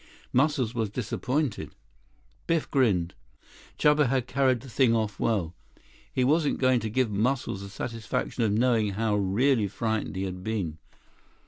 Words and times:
Muscles 0.33 0.73
was 0.73 0.89
disappointed. 0.89 1.75
Biff 2.47 2.71
grinned. 2.71 3.13
Chuba 3.77 4.07
had 4.09 4.25
carried 4.25 4.61
the 4.61 4.67
thing 4.67 4.95
off 4.95 5.19
well. 5.19 5.53
He 6.11 6.23
wasn't 6.23 6.57
going 6.57 6.79
to 6.79 6.89
give 6.89 7.11
Muscles 7.11 7.61
the 7.61 7.69
satisfaction 7.69 8.41
of 8.41 8.51
knowing 8.51 8.93
how 8.93 9.15
really 9.15 9.67
frightened 9.67 10.15
he 10.15 10.23
had 10.23 10.43
been. 10.43 10.79